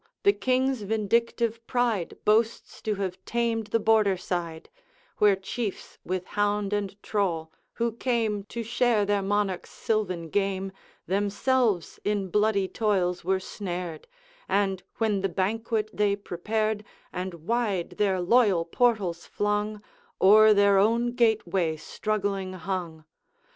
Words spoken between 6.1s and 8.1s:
hound and trawl; who